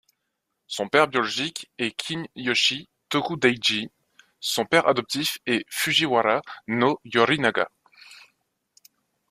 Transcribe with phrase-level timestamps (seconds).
[0.65, 3.91] Son père biologique est Kin'yoshi Tokudaiji,
[4.39, 7.69] son père adoptif est Fujiwara no Yorinaga.